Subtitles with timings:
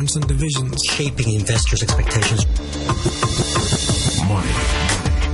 [0.00, 0.82] and divisions.
[0.84, 2.44] Shaping investors' expectations.
[4.28, 4.50] Money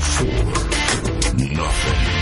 [0.02, 2.19] for nothing.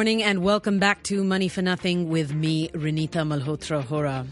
[0.00, 4.26] Morning and welcome back to Money for Nothing with me, Renita Malhotra Hora.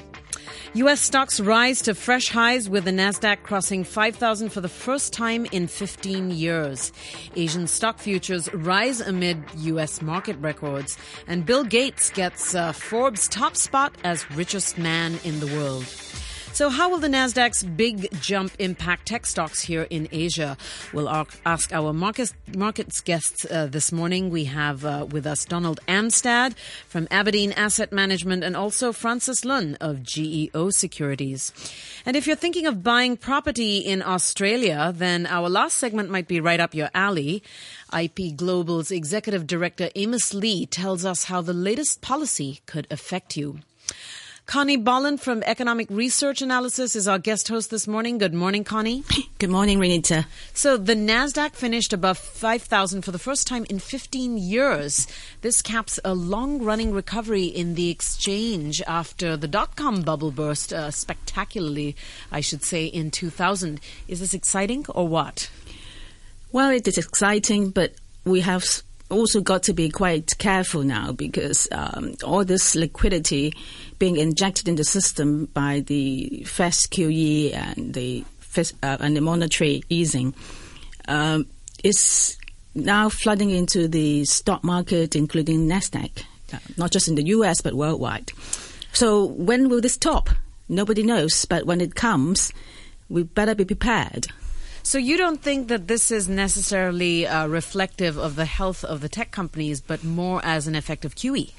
[0.73, 0.98] U.S.
[0.98, 5.67] stocks rise to fresh highs with the Nasdaq crossing 5,000 for the first time in
[5.67, 6.91] 15 years.
[7.36, 10.00] Asian stock futures rise amid U.S.
[10.00, 10.96] market records,
[11.27, 15.85] and Bill Gates gets uh, Forbes' top spot as richest man in the world.
[16.58, 20.57] So, how will the Nasdaq's big jump impact tech stocks here in Asia?
[20.93, 24.29] We'll ask our markets, markets guests uh, this morning.
[24.29, 26.57] We have uh, with us Donald Amstad
[26.89, 31.52] from Aberdeen Asset Management and also Francis Lun of GEO Securities.
[32.05, 36.40] And if you're thinking of buying property in Australia, then our last segment might be
[36.40, 37.40] right up your alley.
[37.96, 43.61] IP Global's Executive Director Amos Lee tells us how the latest policy could affect you.
[44.48, 48.16] Connie Bolland from Economic Research Analysis is our guest host this morning.
[48.16, 49.05] Good morning, Connie.
[49.38, 50.24] Good morning, Renita.
[50.55, 55.06] So the Nasdaq finished above 5,000 for the first time in 15 years.
[55.42, 61.94] This caps a long-running recovery in the exchange after the dot-com bubble burst uh, spectacularly,
[62.33, 63.78] I should say, in 2000.
[64.08, 65.50] Is this exciting or what?
[66.52, 67.92] Well, it is exciting, but
[68.24, 68.64] we have
[69.11, 73.55] also got to be quite careful now because um, all this liquidity
[73.98, 78.25] being injected in the system by the fast QE and the
[78.83, 80.34] uh, and the monetary easing
[81.06, 81.47] um,
[81.84, 82.36] is
[82.75, 87.61] now flooding into the stock market, including Nasdaq, uh, not just in the U.S.
[87.61, 88.33] but worldwide.
[88.92, 90.31] So when will this stop?
[90.69, 92.53] Nobody knows, but when it comes,
[93.09, 94.27] we better be prepared.
[94.89, 99.08] So you don't think that this is necessarily uh, reflective of the health of the
[99.11, 101.52] tech companies, but more as an effect of QE?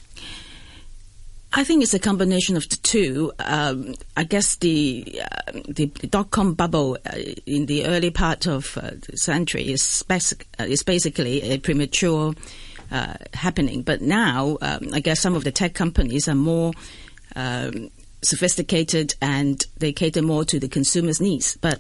[1.53, 3.31] I think it's a combination of the two.
[3.38, 8.76] Um, I guess the, uh, the, dot com bubble uh, in the early part of
[8.80, 12.34] uh, the century is, uh, is basically a premature
[12.90, 13.84] uh, happening.
[13.84, 16.74] But now, um, I guess some of the tech companies are more
[17.36, 17.92] um,
[18.24, 21.58] sophisticated and they cater more to the consumer's needs.
[21.62, 21.80] But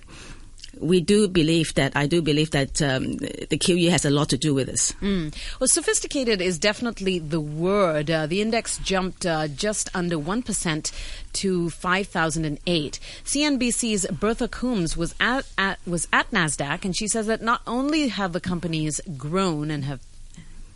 [0.79, 4.37] we do believe that I do believe that um, the QE has a lot to
[4.37, 4.93] do with this.
[5.01, 5.35] Mm.
[5.59, 8.09] Well, sophisticated is definitely the word.
[8.09, 10.91] Uh, the index jumped uh, just under one percent
[11.33, 12.99] to five thousand and eight.
[13.25, 18.07] CNBC's Bertha Coombs was at, at was at Nasdaq, and she says that not only
[18.07, 19.99] have the companies grown and have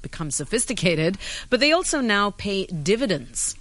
[0.01, 1.17] become sophisticated,
[1.49, 3.55] but they also now pay dividends.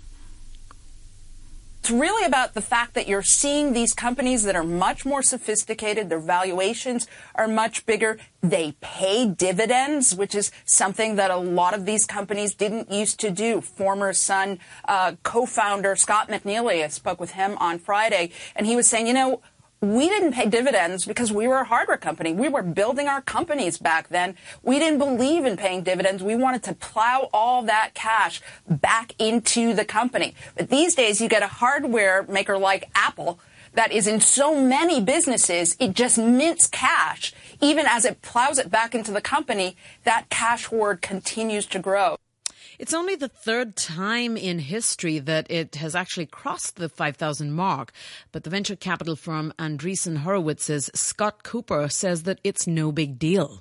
[1.82, 6.10] It's really about the fact that you're seeing these companies that are much more sophisticated.
[6.10, 8.19] Their valuations are much bigger.
[8.41, 13.32] They pay dividends, which is something that a lot of these companies didn't used to
[13.32, 13.60] do.
[13.60, 18.87] Former Sun uh, co-founder Scott McNealy, I spoke with him on Friday, and he was
[18.87, 19.42] saying, you know,
[19.82, 22.32] we didn't pay dividends because we were a hardware company.
[22.32, 24.37] We were building our companies back then.
[24.62, 26.22] We didn't believe in paying dividends.
[26.22, 30.37] We wanted to plow all that cash back into the company.
[30.56, 33.41] But these days, you get a hardware maker like Apple
[33.75, 37.32] that is in so many businesses, it just mints cash.
[37.60, 42.16] Even as it plows it back into the company, that cash hoard continues to grow.
[42.78, 47.92] It's only the third time in history that it has actually crossed the 5,000 mark.
[48.30, 53.60] But the venture capital firm Andreessen Horowitz's Scott Kupor says that it's no big deal.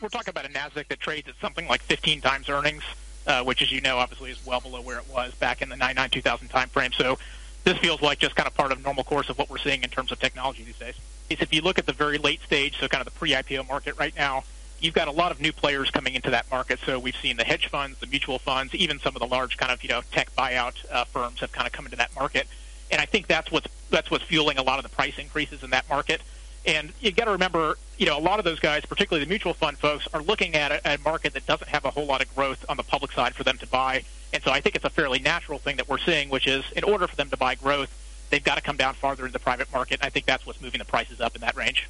[0.00, 2.82] We're talking about a NASDAQ that trades at something like 15 times earnings,
[3.26, 5.76] uh, which, as you know, obviously is well below where it was back in the
[5.76, 6.94] 99 2000 timeframe.
[6.94, 7.18] So
[7.64, 9.90] this feels like just kind of part of normal course of what we're seeing in
[9.90, 10.94] terms of technology these days.
[11.28, 14.14] If you look at the very late stage, so kind of the pre-IPO market right
[14.16, 14.44] now,
[14.80, 16.78] you've got a lot of new players coming into that market.
[16.84, 19.72] So we've seen the hedge funds, the mutual funds, even some of the large kind
[19.72, 22.46] of you know tech buyout uh, firms have kind of come into that market.
[22.90, 25.70] And I think that's what's that's what's fueling a lot of the price increases in
[25.70, 26.22] that market.
[26.66, 29.54] And you got to remember, you know, a lot of those guys, particularly the mutual
[29.54, 32.34] fund folks, are looking at a, a market that doesn't have a whole lot of
[32.34, 34.04] growth on the public side for them to buy.
[34.32, 36.84] And so I think it's a fairly natural thing that we're seeing, which is in
[36.84, 37.90] order for them to buy growth,
[38.28, 40.00] they've got to come down farther in the private market.
[40.00, 41.88] And I think that's what's moving the prices up in that range.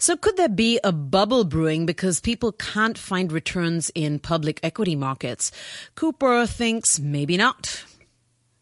[0.00, 4.96] So could there be a bubble brewing because people can't find returns in public equity
[4.96, 5.52] markets?
[5.94, 7.84] Kupor thinks maybe not.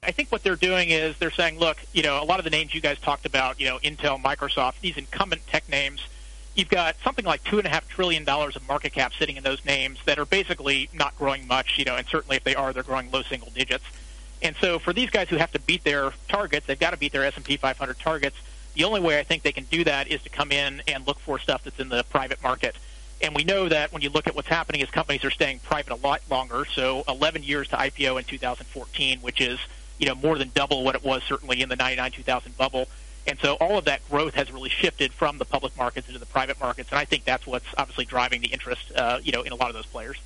[0.02, 2.50] I think what they're doing is they're saying, look, you know, a lot of the
[2.50, 6.00] names you guys talked about, you know, Intel, Microsoft, these incumbent tech names,
[6.56, 9.44] you've got something like two and a half trillion dollars of market cap sitting in
[9.44, 12.72] those names that are basically not growing much, you know, and certainly if they are,
[12.72, 13.84] they're growing low single digits.
[14.42, 17.12] And so for these guys who have to beat their targets, they've got to beat
[17.12, 18.36] their S&P 500 targets.
[18.78, 21.18] The only way I think they can do that is to come in and look
[21.18, 22.76] for stuff that's in the private market.
[23.20, 25.92] And we know that when you look at what's happening is companies are staying private
[25.92, 26.64] a lot longer.
[26.64, 29.58] So 11 years to IPO in 2014, which is
[29.98, 32.86] you know more than double what it was certainly in the 99-2000 bubble.
[33.26, 36.26] And so all of that growth has really shifted from the public markets into the
[36.26, 39.50] private markets, and I think that's what's obviously driving the interest, uh, you know, in
[39.50, 40.18] a lot of those players.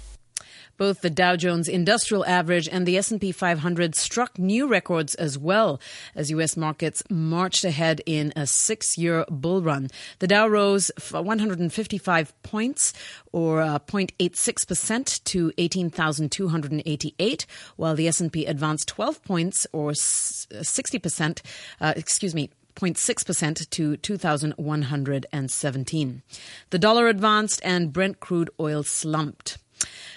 [0.76, 5.80] Both the Dow Jones Industrial Average and the S&P 500 struck new records as well
[6.14, 9.88] as US markets marched ahead in a 6-year bull run.
[10.18, 12.92] The Dow rose 155 points
[13.32, 17.46] or 0.86% uh, to 18,288
[17.76, 21.42] while the S&P advanced 12 points or 60%,
[21.80, 26.22] uh, excuse me, 0.6% to 2,117.
[26.70, 29.58] The dollar advanced and Brent crude oil slumped.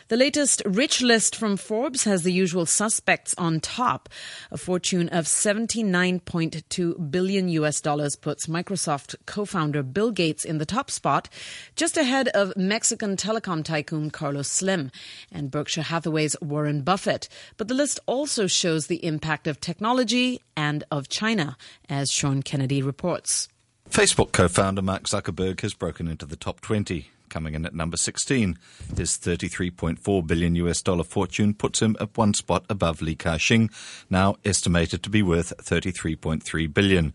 [0.07, 4.07] The latest rich list from Forbes has the usual suspects on top.
[4.51, 10.91] A fortune of 79.2 billion US dollars puts Microsoft co-founder Bill Gates in the top
[10.91, 11.27] spot,
[11.75, 14.91] just ahead of Mexican telecom tycoon Carlos Slim
[15.31, 17.27] and Berkshire Hathaway's Warren Buffett.
[17.57, 21.57] But the list also shows the impact of technology and of China,
[21.89, 23.47] as Sean Kennedy reports.
[23.89, 27.97] Facebook co founder Mark Zuckerberg has broken into the top 20 coming in at number
[27.97, 28.57] 16.
[28.95, 33.69] His 33.4 billion US dollar fortune puts him at one spot above Li Ka-shing,
[34.09, 37.13] now estimated to be worth 33.3 billion.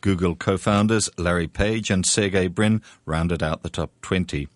[0.00, 4.46] Google co-founders Larry Page and Sergey Brin rounded out the top 20.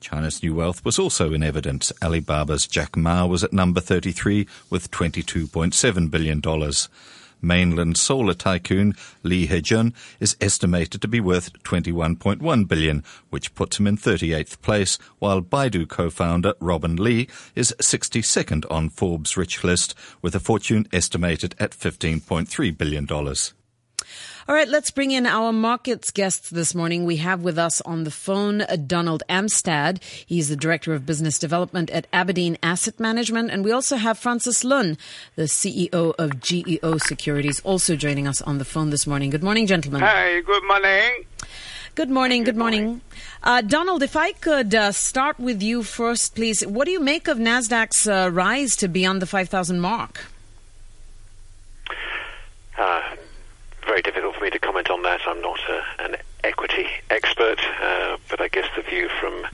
[0.00, 1.92] China's new wealth was also in evidence.
[2.02, 6.42] Alibaba's Jack Ma was at number 33 with $22.7 billion.
[7.42, 13.86] Mainland solar tycoon Lee He-jun is estimated to be worth 21.1 billion, which puts him
[13.86, 20.34] in 38th place, while Baidu co-founder Robin Li is 62nd on Forbes' rich list with
[20.34, 23.52] a fortune estimated at 15.3 billion dollars.
[24.48, 27.04] All right, let's bring in our markets guests this morning.
[27.04, 30.02] We have with us on the phone uh, Donald Amstad.
[30.02, 33.50] He's the Director of Business Development at Aberdeen Asset Management.
[33.50, 34.98] And we also have Francis Lun,
[35.36, 39.30] the CEO of GEO Securities, also joining us on the phone this morning.
[39.30, 40.00] Good morning, gentlemen.
[40.00, 41.26] Hi, good morning.
[41.94, 42.42] Good morning.
[42.42, 42.84] Good, good morning.
[42.84, 43.00] morning.
[43.42, 46.66] Uh, Donald, if I could uh, start with you first, please.
[46.66, 50.24] What do you make of Nasdaq's uh, rise to beyond the 5,000 mark?
[54.02, 55.20] Difficult for me to comment on that.
[55.26, 59.46] I'm not a, an equity expert, uh, but I guess the view from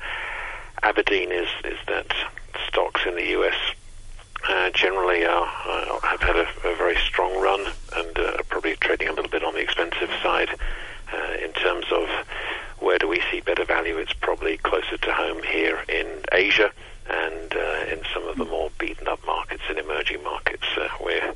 [0.83, 2.13] Aberdeen is is that
[2.69, 3.57] stocks in the US
[4.49, 7.61] uh, generally are uh, have had a, a, very strong run
[7.97, 10.49] and uh, are probably trading a little bit on the expensive side
[11.13, 12.09] uh, in terms of
[12.79, 13.97] where do we see better value.
[13.97, 16.71] It's probably closer to home here in Asia
[17.09, 21.35] and uh, in some of the more beaten up markets in emerging markets uh, where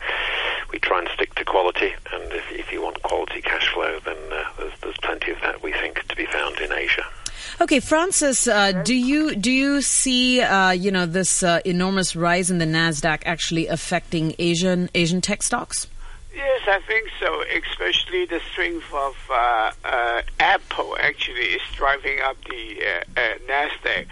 [0.72, 1.92] we try and stick to quality.
[2.12, 5.62] And if, if you want quality cash flow, then uh, there's, there's, plenty of that
[5.62, 7.04] we think to be found in Asia.
[7.60, 12.50] Okay, Francis, uh, do you do you see uh, you know this uh, enormous rise
[12.50, 15.86] in the Nasdaq actually affecting Asian Asian tech stocks?
[16.34, 17.42] Yes, I think so.
[17.42, 24.06] Especially the strength of uh, uh, Apple actually is driving up the uh, uh Nasdaq.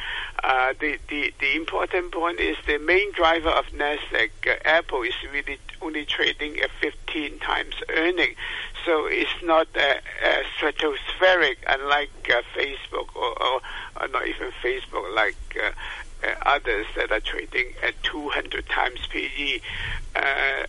[0.44, 4.31] Uh, the, the the important point is the main driver of Nasdaq.
[4.46, 8.34] Uh, Apple is really only trading at 15 times earning,
[8.84, 9.67] so it's not
[10.58, 12.10] stratospheric, unlike
[12.55, 13.60] Facebook or, or,
[13.98, 15.36] or, not even Facebook, like
[16.43, 19.60] others that are trading at 200 times PE.
[20.17, 20.20] Uh,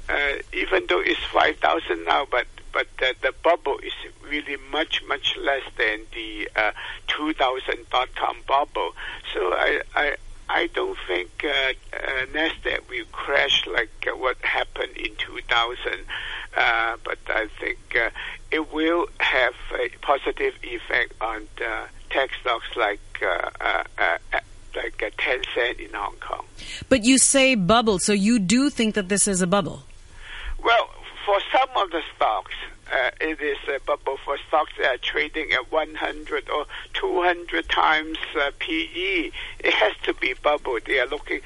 [0.09, 3.93] uh, even though it's 5,000 now, but but the, the bubble is
[4.29, 6.71] really much much less than the uh,
[7.07, 8.93] 2000 dot com bubble.
[9.33, 10.15] So I I,
[10.49, 16.05] I don't think uh, uh, Nasdaq will crash like uh, what happened in 2000.
[16.55, 18.09] Uh, but I think uh,
[18.51, 21.47] it will have a positive effect on
[22.09, 24.17] tech stocks like uh,
[25.01, 26.45] like a 10 cent in Hong Kong.
[26.89, 29.83] But you say bubble, so you do think that this is a bubble?
[30.63, 30.89] Well,
[31.25, 32.53] for some of the stocks,
[32.91, 38.17] uh, it is a bubble for stocks that are trading at 100 or 200 times
[38.39, 39.31] uh, PE.
[39.59, 40.77] It has to be bubble.
[40.85, 41.41] They are looking,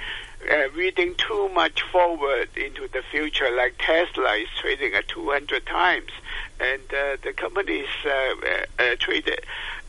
[0.51, 6.11] uh, reading too much forward into the future, like Tesla is trading at 200 times
[6.59, 8.35] and uh, the company is uh,
[8.79, 9.39] uh, traded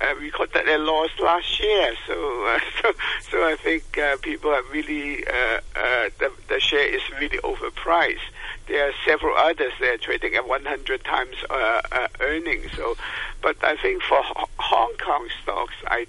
[0.00, 1.92] uh, recorded a loss last year.
[2.06, 2.92] So, uh, so,
[3.30, 8.18] so I think uh, people are really uh, uh, the, the share is really overpriced.
[8.66, 12.70] there are several others that are trading at 100 times uh, uh, earnings.
[12.76, 12.96] So,
[13.42, 16.06] but I think for Hong Kong stocks, I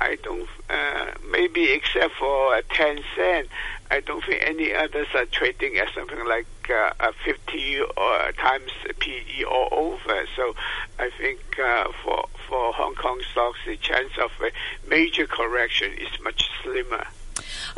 [0.00, 3.48] I don't uh, maybe except for uh, Tencent,
[3.90, 8.70] I don't think any others are trading at something like uh, a 50 or times
[9.00, 10.26] PE or over.
[10.36, 10.54] So
[10.98, 14.50] I think uh, for for Hong Kong stocks, the chance of a
[14.88, 16.29] major correction is much.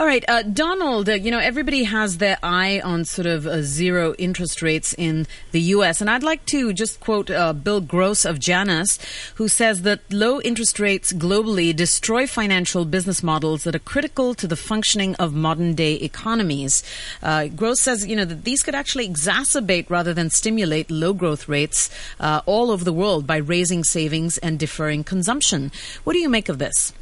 [0.03, 3.63] All right, uh, Donald, uh, you know, everybody has their eye on sort of uh,
[3.63, 6.01] zero interest rates in the U.S.
[6.01, 8.99] And I'd like to just quote uh, Bill Gross of Janus,
[9.37, 14.49] who says that low interest rates globally destroy financial business models that are critical to
[14.49, 16.83] the functioning of modern day economies.
[17.23, 21.49] Uh, Gross says, you know, that these could actually exacerbate rather than stimulate low growth
[21.49, 25.71] rates uh, all over the world by raising savings and deferring consumption.
[26.03, 26.93] What do you make of this?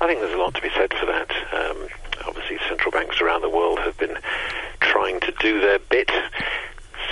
[0.00, 1.70] I think there's a lot to be said for that.
[1.70, 1.88] Um,
[2.26, 4.18] obviously, central banks around the world have been
[4.80, 6.10] trying to do their bit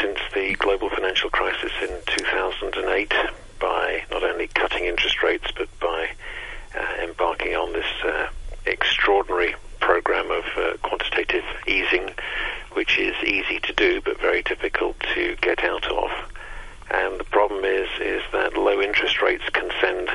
[0.00, 3.12] since the global financial crisis in 2008
[3.58, 6.08] by not only cutting interest rates but by
[6.76, 8.28] uh, embarking on this uh,
[8.66, 12.10] extraordinary program of uh, quantitative easing,
[12.72, 16.10] which is easy to do but very difficult to get out of.
[16.90, 20.08] And the problem is is that low interest rates can send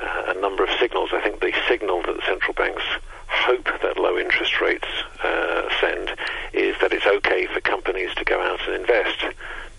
[0.00, 1.10] uh, a number of signals.
[1.12, 2.82] I think the signal that the central banks
[3.28, 4.88] hope that low interest rates
[5.22, 6.10] uh, send
[6.52, 9.24] is that it's okay for companies to go out and invest.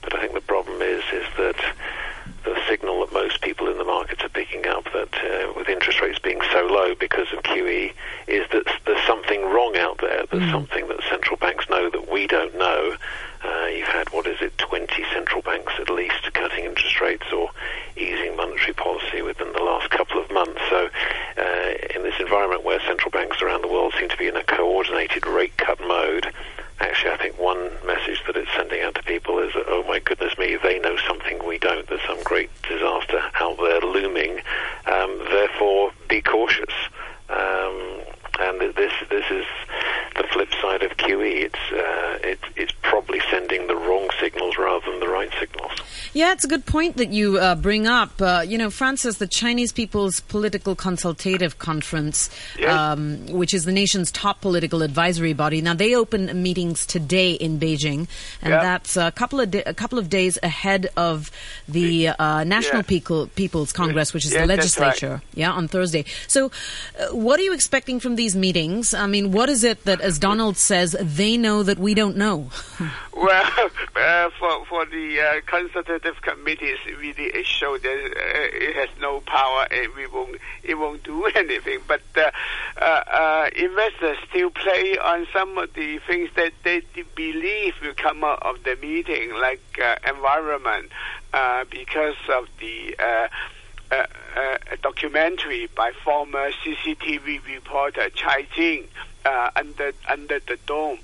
[0.02, 1.56] But I think the problem is is that
[2.44, 6.02] the signal that most people in the markets are picking up that uh, with interest
[6.02, 7.94] rates being so low because of QE
[8.28, 10.26] is that there's something wrong out there.
[10.32, 10.52] There's mm.
[10.52, 12.96] something that central banks know that we don't know.
[13.44, 17.50] Uh, you've had what is it, 20 central banks at least cutting interest rates or
[17.96, 20.62] easing monetary policy within the last couple of months.
[20.70, 20.90] So,
[21.38, 24.44] uh, in this environment where central banks around the world seem to be in a
[24.44, 26.32] coordinated rate cut mode,
[26.80, 30.00] actually, I think one message that it's sending out to people is, that, oh my
[30.00, 31.88] goodness me, they know something we don't.
[31.88, 34.42] There's some great disaster out there looming.
[34.86, 36.74] Um, therefore, be cautious.
[37.30, 38.02] Um,
[38.40, 39.46] and this this is
[40.16, 41.44] the flip side of QE.
[41.46, 45.72] It's uh, it, it's probably sending the wrong signals rather than the right signals.
[46.22, 48.22] Yeah, it's a good point that you uh, bring up.
[48.22, 52.72] Uh, you know, Francis, the Chinese People's Political Consultative Conference, yes.
[52.72, 55.64] um, which is the nation's top political advisory body.
[55.64, 58.08] Now they open meetings today in Beijing,
[58.44, 58.62] and yeah.
[58.62, 61.32] that's a couple of di- a couple of days ahead of
[61.68, 62.94] the uh, National yeah.
[62.94, 65.14] People, People's Congress, which is the legislature.
[65.14, 65.22] Right.
[65.34, 66.06] Yeah, on Thursday.
[66.28, 66.52] So,
[67.00, 68.94] uh, what are you expecting from these meetings?
[68.94, 72.52] I mean, what is it that, as Donald says, they know that we don't know?
[73.18, 73.52] well,
[73.96, 75.42] uh, for for the uh,
[76.12, 78.18] consultative committees, really it showed that uh,
[78.54, 81.80] it has no power and we won't it won't do anything.
[81.88, 82.32] But uh,
[82.78, 86.82] uh, uh, investors still play on some of the things that they
[87.16, 89.62] believe will come out of the meeting, like
[90.08, 90.92] environment,
[91.70, 94.08] because of the a,
[94.82, 98.88] documentary by former CCTV reporter Chai Jing
[99.26, 101.00] under under the dome.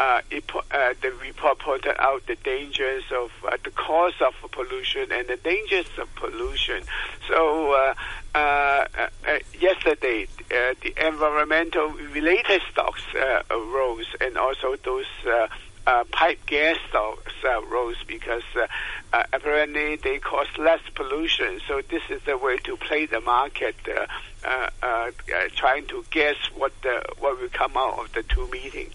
[0.00, 5.12] Uh, it, uh, the report pointed out the dangers of uh, the cause of pollution
[5.12, 6.82] and the dangers of pollution.
[7.28, 7.94] So uh,
[8.34, 8.86] uh,
[9.58, 13.02] yesterday, the environmental related stocks
[13.50, 15.04] rose, and also those
[15.86, 18.66] uh, pipe gas stocks uh, rose because uh,
[19.12, 21.60] uh, apparently they cause less pollution.
[21.66, 24.06] So this is the way to play the market, uh,
[24.44, 25.10] uh, uh,
[25.56, 28.94] trying to guess what the, what will come out of the two meetings.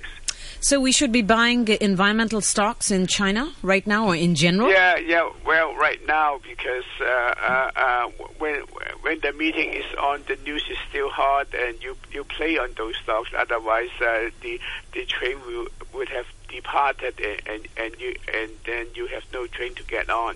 [0.65, 4.67] So we should be buying environmental stocks in China right now, or in general?
[4.71, 5.29] Yeah, yeah.
[5.45, 8.61] Well, right now because uh, uh, uh, when
[9.01, 12.73] when the meeting is on, the news is still hot, and you you play on
[12.77, 13.29] those stocks.
[13.37, 14.59] Otherwise, uh, the
[14.93, 17.13] the train will, would have departed,
[17.45, 20.35] and and you and then you have no train to get on.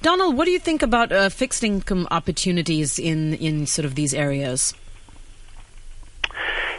[0.00, 4.14] Donald, what do you think about uh, fixed income opportunities in in sort of these
[4.14, 4.72] areas?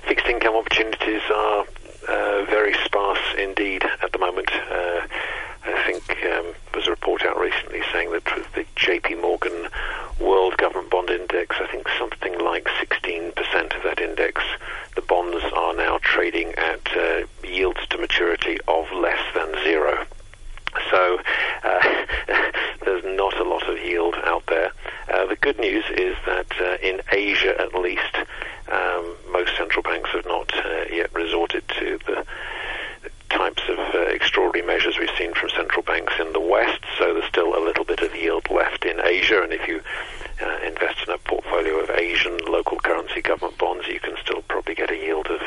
[0.01, 1.67] Fixed income opportunities are
[2.37, 4.51] uh, very sparse indeed at the moment.
[4.51, 5.07] Uh,
[5.65, 8.25] I think um, there's a report out recently saying that
[8.55, 9.67] the JP Morgan
[10.19, 13.33] World Government Bond Index, I think something like 16%
[13.75, 14.41] of that index,
[14.95, 20.05] the bonds are now trading at uh, yields to maturity of less than zero.
[20.91, 21.19] So
[21.63, 22.05] uh,
[22.85, 24.71] there's not a lot of yield out there.
[25.11, 28.15] Uh, the good news is that uh, in Asia, at least,
[28.71, 32.25] um, most central banks have not uh, yet resorted to the
[33.29, 36.79] types of uh, extraordinary measures we've seen from central banks in the West.
[36.97, 39.81] So there's still a little bit of yield left in Asia, and if you
[40.41, 44.75] uh, invest in a portfolio of Asian local currency government bonds, you can still probably
[44.75, 45.41] get a yield of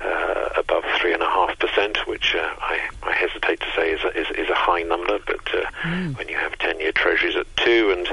[0.00, 4.04] uh, above three and a half percent, which uh, I, I hesitate to say is
[4.04, 5.18] a, is, is a high number.
[5.26, 6.18] But uh, Mm.
[6.18, 8.08] when you have ten-year treasuries at two and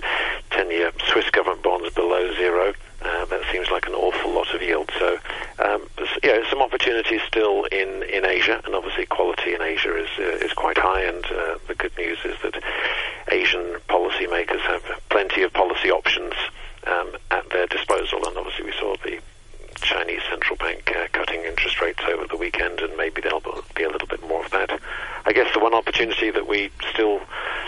[0.52, 4.92] ten-year Swiss government bonds below zero, uh, that seems like an awful lot of yield.
[5.00, 5.18] So,
[5.58, 9.96] um, there's, you know, some opportunities still in, in Asia, and obviously quality in Asia
[9.98, 11.02] is uh, is quite high.
[11.02, 12.62] And uh, the good news is that
[13.30, 16.34] Asian policymakers have plenty of policy options
[16.86, 18.28] um, at their disposal.
[18.28, 19.20] And obviously, we saw the
[19.82, 23.42] Chinese central bank uh, cutting interest rates over the weekend, and maybe there'll
[23.76, 24.80] be a little bit more of that.
[25.28, 27.20] I guess the one opportunity that we still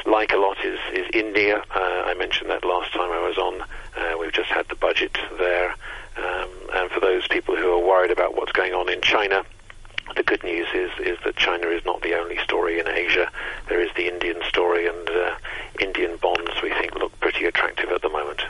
[0.06, 1.62] like a lot is, is India.
[1.76, 3.62] Uh, I mentioned that last time I was on.
[3.98, 5.76] Uh, we've just had the budget there.
[6.16, 9.44] Um, and for those people who are worried about what's going on in China,
[10.16, 13.30] the good news is is that China is not the only story in Asia.
[13.68, 15.36] There is the Indian story, and uh,
[15.80, 18.42] Indian bonds we think look pretty attractive at the moment.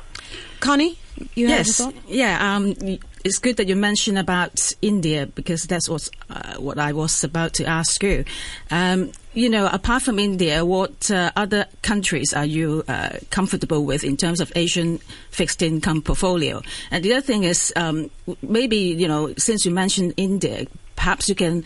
[0.59, 0.97] Connie,
[1.35, 1.93] you yes, thought?
[2.07, 2.55] yeah.
[2.55, 2.75] Um,
[3.23, 7.53] it's good that you mentioned about India because that's what uh, what I was about
[7.55, 8.23] to ask you.
[8.71, 14.03] Um, you know, apart from India, what uh, other countries are you uh, comfortable with
[14.03, 14.97] in terms of Asian
[15.29, 16.63] fixed income portfolio?
[16.89, 18.09] And the other thing is, um,
[18.41, 20.65] maybe you know, since you mentioned India,
[20.95, 21.63] perhaps you can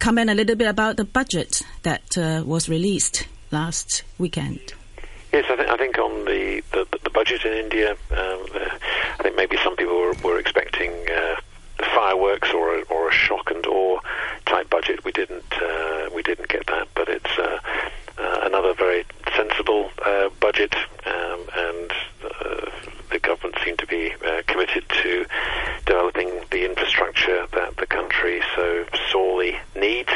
[0.00, 4.74] comment a little bit about the budget that uh, was released last weekend.
[5.32, 9.36] Yes, I think, I think on the, the, the budget in India, um, I think
[9.36, 11.36] maybe some people were, were expecting uh,
[11.86, 14.00] fireworks or a, or a shock and awe
[14.46, 15.04] type budget.
[15.04, 17.58] We didn't uh, we didn't get that, but it's uh,
[18.18, 19.04] uh, another very
[19.36, 20.74] sensible uh, budget,
[21.06, 21.92] um, and
[22.24, 22.70] uh,
[23.10, 25.24] the government seemed to be uh, committed to
[25.86, 30.12] developing the infrastructure that the country so sorely needs,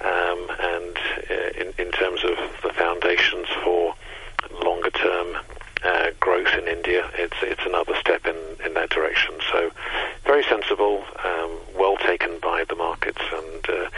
[0.00, 0.98] um, and
[1.30, 3.94] uh, in, in terms of the foundations for
[4.62, 5.36] longer term
[5.84, 9.34] uh, growth in India, it's it's another step in, in that direction.
[9.52, 9.70] So
[10.24, 13.88] very sensible, um, well taken by the markets, and uh,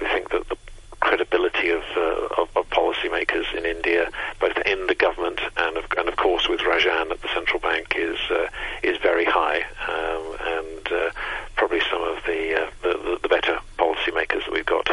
[0.00, 0.56] we think that the
[1.00, 6.08] credibility of, uh, of, of policymakers in India, both in the government and of, and
[6.08, 8.48] of course with Rajan at the central bank, is uh,
[8.82, 11.10] is very high, um, and uh,
[11.54, 14.88] probably some of the, uh, the, the the better policymakers that we've got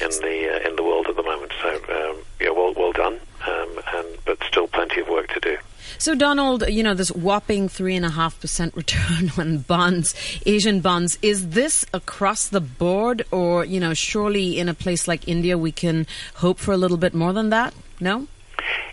[0.00, 1.52] in the uh, in the world at the moment.
[1.62, 5.56] So um, yeah, well well done, um, and but still plenty of work to do.
[5.98, 12.48] So, Donald, you know, this whopping 3.5% return on bonds, Asian bonds, is this across
[12.48, 13.24] the board?
[13.30, 16.96] Or, you know, surely in a place like India, we can hope for a little
[16.96, 17.74] bit more than that?
[18.00, 18.26] No?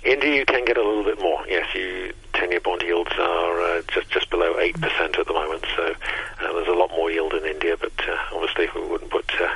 [0.04, 1.46] India, you can get a little bit more.
[1.48, 5.66] Yes, you ten-year bond yields are uh, just just below eight percent at the moment.
[5.76, 5.94] So
[6.42, 7.78] uh, there's a lot more yield in India.
[7.80, 9.50] But uh, obviously, we wouldn't put uh,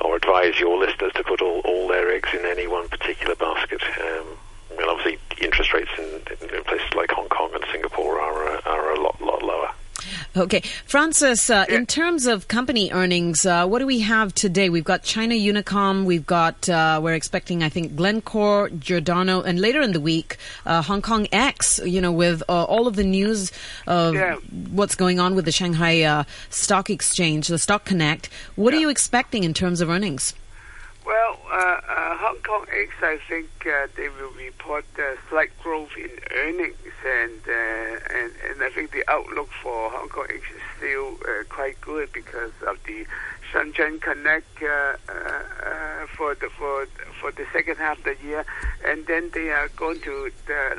[0.00, 3.82] or advise your listeners to put all, all their eggs in any one particular basket.
[4.00, 4.26] Um,
[4.78, 6.04] and obviously, interest rates in,
[6.56, 9.70] in places like Hong Kong and Singapore are uh, are a lot lot lower.
[10.36, 10.60] Okay.
[10.86, 14.68] Francis, uh, in terms of company earnings, uh, what do we have today?
[14.68, 19.80] We've got China Unicom, we've got, uh, we're expecting, I think, Glencore, Giordano, and later
[19.80, 23.52] in the week, uh, Hong Kong X, you know, with uh, all of the news
[23.86, 24.34] of Yeah.
[24.72, 28.28] what's going on with the Shanghai uh, Stock Exchange, the Stock Connect.
[28.56, 30.34] What are you expecting in terms of earnings?
[31.04, 34.86] Well, uh, uh, Hong Kong X, I think uh, they will report
[35.28, 40.26] slight growth in earnings, and, uh, and and I think the outlook for Hong Kong
[40.30, 43.04] X is still uh, quite good because of the
[43.52, 44.96] Shenzhen Connect uh,
[46.16, 46.86] for the for
[47.20, 48.46] for the second half of the year,
[48.86, 50.30] and then they are going to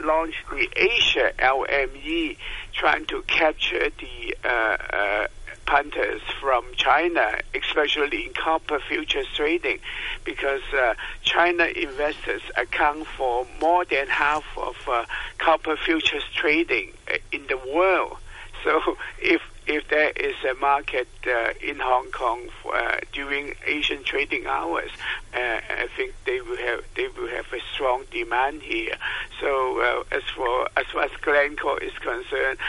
[0.03, 2.37] launch the Asia LME,
[2.73, 5.27] trying to capture the uh, uh,
[5.65, 9.79] punters from China, especially in copper futures trading,
[10.23, 15.05] because uh, China investors account for more than half of uh,
[15.37, 18.17] copper futures trading uh, in the world.
[18.63, 24.45] So if if there is a market uh, in Hong Kong uh, during Asian trading
[24.45, 24.91] hours,
[25.33, 28.95] uh, I think they will have they will have a strong demand here.
[29.39, 32.59] So uh, as for as far as Glencore is concerned,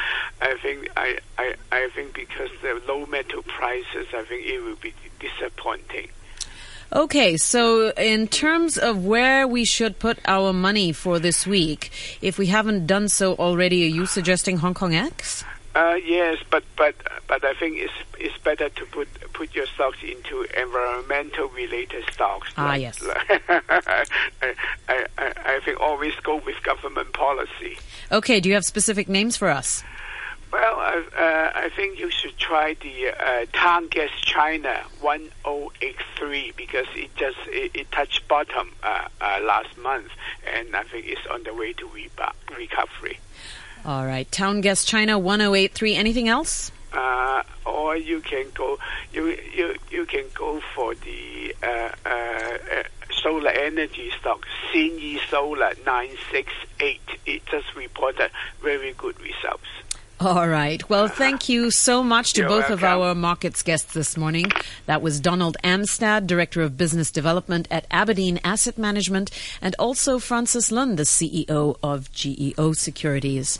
[0.40, 4.76] I think I, I I think because the low metal prices, I think it will
[4.76, 6.08] be disappointing.
[6.92, 11.90] Okay, so in terms of where we should put our money for this week,
[12.22, 15.44] if we haven't done so already, are you suggesting Hong Kong X?
[15.76, 16.94] Uh, yes, but but
[17.28, 22.50] but I think it's it's better to put put your stocks into environmental related stocks.
[22.56, 22.98] Ah, Like- yes.
[23.48, 24.06] I,
[24.88, 27.76] I, I I think always go with government policy.
[28.10, 29.84] Okay, do you have specific names for us?
[30.50, 36.86] Well, I, uh, I think you should try the uh, Town Gas China 1083 because
[36.94, 40.08] it just it, it touched bottom uh, uh, last month,
[40.54, 43.18] and I think it's on the way to reba- recovery.
[43.86, 45.94] All right, Town Gas China 1083.
[45.94, 46.72] Anything else?
[46.92, 48.78] Uh, or you can go
[49.12, 52.82] you you you can go for the uh, uh, uh,
[53.22, 57.00] solar energy stock, Xinyi Solar nine six eight.
[57.26, 59.68] It just reported very good results.
[60.18, 60.88] All right.
[60.88, 64.46] Well, thank you so much to You're both of our markets guests this morning.
[64.86, 70.72] That was Donald Amstad, Director of Business Development at Aberdeen Asset Management, and also Francis
[70.72, 73.58] Lun, the CEO of GEO Securities.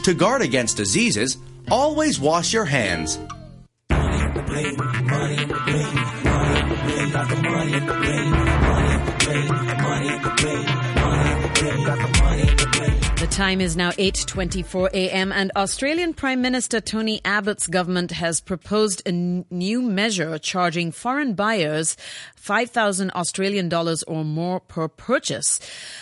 [0.03, 1.37] To guard against diseases,
[1.71, 3.17] always wash your hands.
[13.17, 15.33] The time is now 8:24 a.m.
[15.33, 21.33] and Australian Prime Minister Tony Abbott's government has proposed a n- new measure charging foreign
[21.33, 21.97] buyers
[22.37, 25.59] 5,000 Australian dollars or more per purchase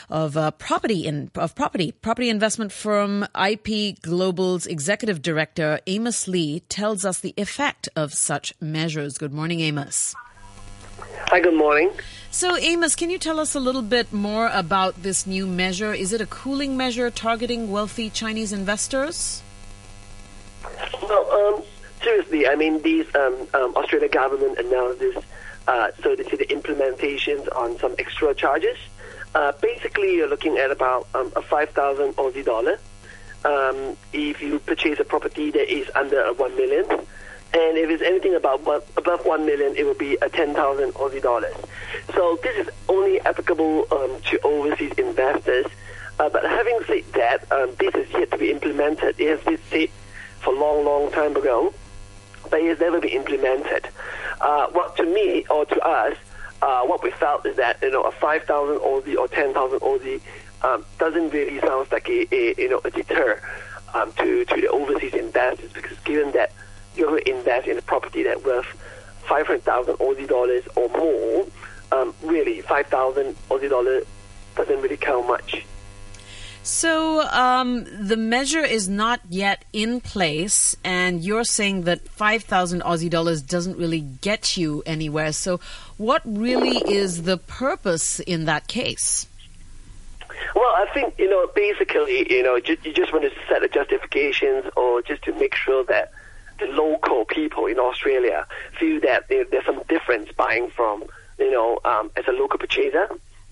[0.08, 1.92] of uh, property in of property.
[1.94, 8.54] Property investment firm IP Global's executive director Amos Lee tells us the effect of such
[8.62, 9.18] measures.
[9.18, 10.14] Good morning, Amos.
[11.36, 11.92] Hi, good morning.
[12.32, 15.94] So, Amos, can you tell us a little bit more about this new measure?
[15.94, 19.44] Is it a cooling measure targeting wealthy Chinese investors?
[21.04, 21.64] Well, um,
[22.02, 25.18] seriously, I mean, these um, um, Australian government announced this,
[25.68, 28.78] uh, so they see the implementations on some extra charges.
[29.34, 32.80] Uh, basically, you're looking at about um, a 5,000 Aussie dollar.
[33.44, 36.86] Um, if you purchase a property that is under a 1 million,
[37.54, 38.62] and if it's anything about
[38.98, 41.56] above 1 million, it will be a 10,000 Aussie dollars.
[42.14, 45.66] So this is only applicable um, to overseas investors.
[46.20, 49.20] Uh, but having said that, um, this is yet to be implemented.
[49.20, 49.90] It has been said
[50.40, 51.74] for a long, long time ago,
[52.50, 53.88] but it has never been implemented.
[54.42, 56.18] Uh, well, to me or to us,
[56.62, 60.22] uh, what we felt is that you know a 5,000 Aussie or 10,000 Aussie
[60.64, 63.42] um, doesn't really sound like a, a you know a deter
[63.94, 66.52] um, to to the overseas investors because given that
[66.96, 68.68] you're going to invest in a property that worth
[69.28, 71.48] 500,000 Aussie dollars or more,
[71.92, 74.06] um, really 5,000 Aussie dollars
[74.56, 75.66] doesn't really count much.
[76.64, 83.10] So, um, the measure is not yet in place, and you're saying that 5,000 Aussie
[83.10, 85.32] dollars doesn't really get you anywhere.
[85.32, 85.60] So,
[85.98, 89.28] what really is the purpose in that case?
[90.56, 93.68] Well, I think, you know, basically, you know, ju- you just want to set the
[93.68, 96.14] justifications or just to make sure that
[96.60, 98.46] the local people in Australia
[98.80, 101.04] feel that there, there's some difference buying from,
[101.38, 103.08] you know, um, as a local purchaser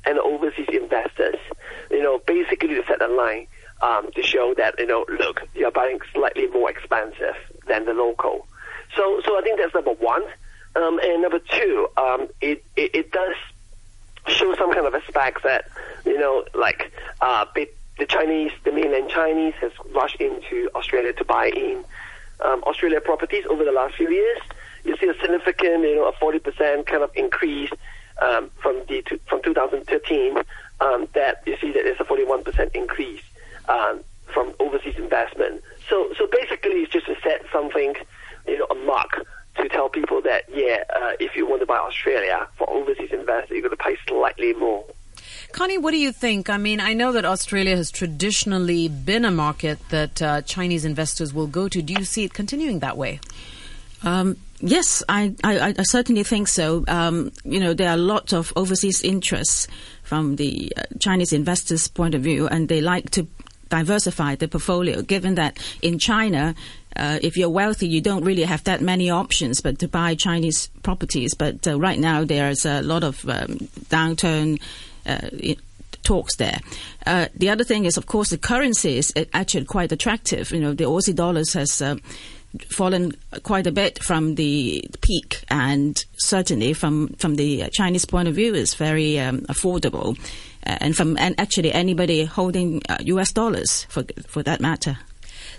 [0.06, 1.36] and overseas investors.
[1.92, 3.48] You know, basically to set a line
[3.82, 7.36] um, to show that, you know, look, you're buying slightly more expensive
[7.68, 8.48] than the local.
[8.96, 10.24] So, so I think that's number one.
[10.76, 13.36] Um, and number two, um, it, it, it does
[14.28, 15.66] show some kind of aspects that,
[16.06, 17.46] you know, like uh,
[17.98, 21.84] the Chinese, the mainland Chinese has rushed into Australia to buy in
[22.44, 24.40] um, Australia properties over the last few years.
[24.84, 27.72] You see a significant, you know, a 40% kind of increase
[28.22, 30.38] um, from the from 2013.
[30.82, 33.22] Um, that you see that there's a 41% increase
[33.70, 34.02] um,
[34.34, 35.62] from overseas investment.
[35.88, 37.96] So, so basically, it's just to set something,
[38.48, 39.26] you know, a mark
[39.56, 43.52] to tell people that yeah, uh, if you want to buy Australia for overseas investors,
[43.52, 44.84] you're going to pay slightly more.
[45.54, 46.50] Connie, what do you think?
[46.50, 51.32] I mean, I know that Australia has traditionally been a market that uh, Chinese investors
[51.32, 51.82] will go to.
[51.82, 53.20] Do you see it continuing that way?
[54.02, 56.84] Um, yes, I, I, I, certainly think so.
[56.88, 59.68] Um, you know, there are lots of overseas interests
[60.02, 63.28] from the uh, Chinese investors' point of view, and they like to
[63.70, 66.56] diversify the portfolio, given that in China,
[66.96, 70.68] uh, if you're wealthy, you don't really have that many options but to buy Chinese
[70.84, 71.34] properties.
[71.34, 73.58] But uh, right now, there's a lot of um,
[73.90, 74.60] downturn.
[75.06, 75.56] Uh,
[76.04, 76.60] talks there.
[77.06, 80.52] Uh, the other thing is, of course, the currency is actually quite attractive.
[80.52, 81.96] You know, the Aussie dollars has uh,
[82.70, 83.14] fallen
[83.44, 88.54] quite a bit from the peak, and certainly from from the Chinese point of view,
[88.54, 90.18] is very um, affordable,
[90.66, 93.32] uh, and from and actually anybody holding U.S.
[93.32, 95.00] Uh, dollars for for that matter.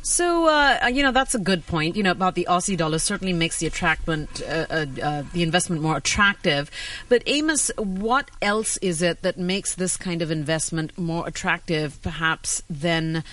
[0.04, 1.96] So, uh, you know, that's a good point.
[1.96, 5.80] You know, about the Aussie dollar certainly makes the attractment, uh, uh, uh, the investment
[5.80, 6.70] more attractive.
[7.08, 12.62] But Amos, what else is it that makes this kind of investment more attractive, perhaps,
[12.68, 13.24] than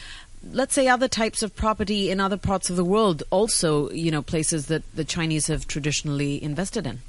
[0.49, 4.21] let's say other types of property in other parts of the world also you know
[4.21, 6.99] places that the chinese have traditionally invested in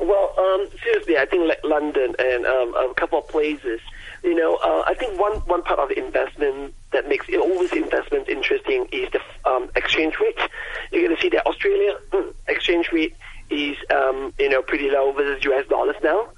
[0.00, 3.80] well um, seriously i think like london and um, a couple of places
[4.22, 7.72] you know uh, i think one one part of the investment that makes it always
[7.72, 10.38] investment interesting is the um, exchange rate
[10.90, 13.14] you're going to see that australia mm, exchange rate
[13.50, 16.28] is um, you know pretty low versus us dollars now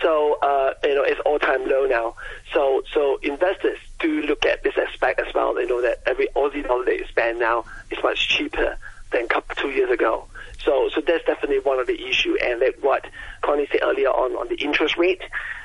[0.00, 2.16] so uh, you know it's all time low now.
[2.52, 5.54] So so investors do look at this aspect as well.
[5.54, 8.76] They know that every Aussie dollar they spend now is much cheaper
[9.12, 10.26] than two years ago.
[10.62, 12.36] So so that's definitely one of the issue.
[12.42, 13.06] And what
[13.42, 15.22] Connie said earlier on on the interest rate.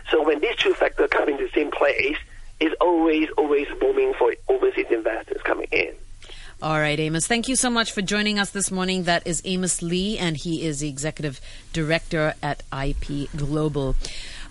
[0.09, 2.17] So when these two factors come into the same place,
[2.59, 5.93] it's always always booming for overseas investors coming in.
[6.61, 7.25] All right, Amos.
[7.25, 9.03] Thank you so much for joining us this morning.
[9.03, 11.39] That is Amos Lee, and he is the executive
[11.79, 13.95] director at IP Global.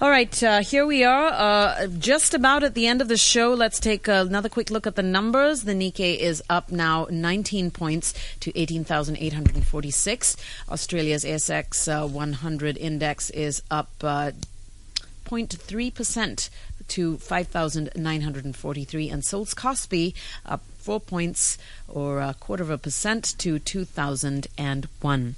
[0.00, 3.52] All right, uh, here we are, uh, just about at the end of the show.
[3.52, 5.64] Let's take another quick look at the numbers.
[5.64, 10.36] The Nikkei is up now 19 points to 18,846.
[10.70, 16.52] Australia's ASX uh, 100 index is up 0.3% uh,
[16.86, 19.10] to 5,943.
[19.10, 20.14] And Seoul's Kospi
[20.46, 25.34] up four points or a quarter of a percent to 2001.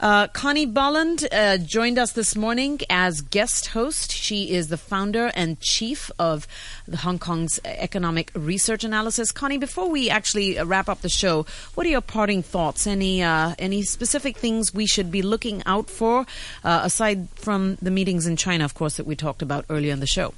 [0.00, 4.10] Uh, Connie Bolland uh, joined us this morning as guest host.
[4.10, 6.48] She is the founder and chief of
[6.88, 9.30] the Hong Kong's Economic Research Analysis.
[9.30, 12.86] Connie, before we actually wrap up the show, what are your parting thoughts?
[12.86, 16.26] Any uh, any specific things we should be looking out for
[16.64, 20.00] uh, aside from the meetings in China, of course, that we talked about earlier in
[20.00, 20.34] the show?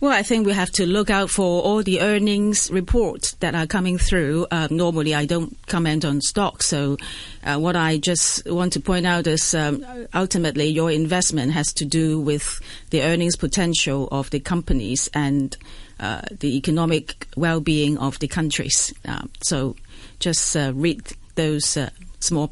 [0.00, 3.66] Well, I think we have to look out for all the earnings reports that are
[3.66, 4.46] coming through.
[4.50, 6.96] Uh, normally, I don't comment on stocks, so
[7.44, 9.84] uh, what I just want to point out is um,
[10.14, 15.54] ultimately your investment has to do with the earnings potential of the companies and
[15.98, 18.94] uh, the economic well-being of the countries.
[19.04, 19.76] Uh, so,
[20.18, 22.50] just uh, read those uh, small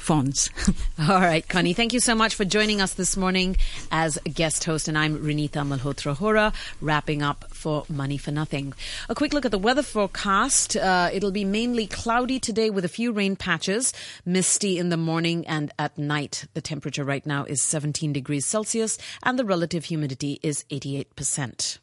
[0.00, 0.50] fonts.
[0.98, 3.56] All right, Connie, thank you so much for joining us this morning
[3.92, 8.72] as guest host, and I'm Renita Malhotra Hora, wrapping up for Money for Nothing.
[9.08, 10.76] A quick look at the weather forecast.
[10.76, 13.92] Uh, it'll be mainly cloudy today with a few rain patches,
[14.24, 16.46] misty in the morning and at night.
[16.54, 21.78] The temperature right now is 17 degrees Celsius, and the relative humidity is 88%.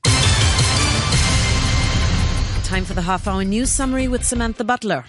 [2.64, 5.06] Time for the half hour news summary with Samantha Butler.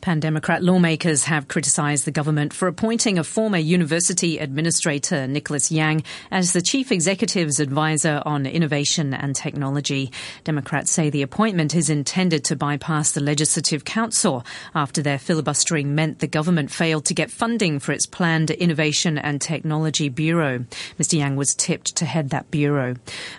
[0.00, 6.04] Pan Democrat lawmakers have criticized the government for appointing a former university administrator, Nicholas Yang,
[6.30, 10.12] as the chief executive's advisor on innovation and technology.
[10.44, 16.20] Democrats say the appointment is intended to bypass the Legislative Council after their filibustering meant
[16.20, 20.64] the government failed to get funding for its planned Innovation and Technology Bureau.
[20.98, 21.18] Mr.
[21.18, 22.94] Yang was tipped to head that bureau.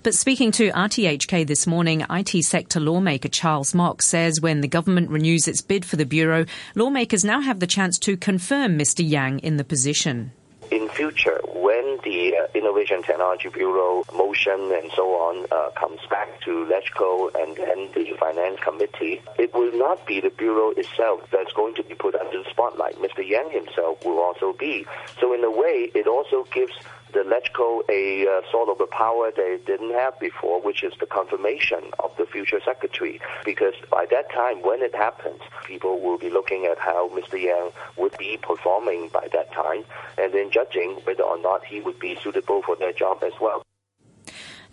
[0.08, 5.10] But speaking to RTHK this morning, IT sector lawmaker Charles Mok says when the government
[5.10, 9.06] renews its bid for the bureau, lawmakers now have the chance to confirm Mr.
[9.06, 10.32] Yang in the position.
[10.72, 16.40] In future, when the uh, Innovation Technology Bureau motion and so on uh, comes back
[16.42, 21.52] to LegCo and then the Finance Committee, it will not be the Bureau itself that's
[21.52, 22.96] going to be put under the spotlight.
[22.96, 23.28] Mr.
[23.28, 24.86] Yang himself will also be.
[25.20, 26.74] So in a way, it also gives
[27.14, 31.06] the LegCo a uh, sort of a power they didn't have before, which is the
[31.06, 33.20] confirmation of the future secretary.
[33.46, 37.42] Because by that time, when it happens, people will be looking at how Mr.
[37.42, 39.84] Yang would be performing by that time,
[40.18, 43.64] and then judging whether or not he would be suitable for their job as well.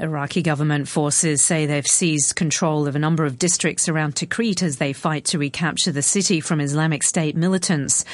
[0.01, 4.79] Iraqi government forces say they've seized control of a number of districts around Tikrit as
[4.79, 8.05] they fight to recapture the city from Islamic State militants.